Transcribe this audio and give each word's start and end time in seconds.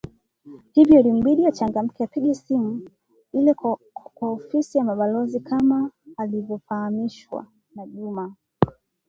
Hivyo, 0.73 0.99
ilimbidi 0.99 1.47
achangamke 1.47 2.03
apige 2.03 2.33
simu 2.33 2.89
ile 3.33 3.53
kwa 4.13 4.31
ofisi 4.35 4.77
ya 4.77 4.83
balozi 4.83 5.39
kama 5.39 5.91
alivyofahamishwa 6.17 7.47
na 7.75 7.87
Juma 7.87 8.35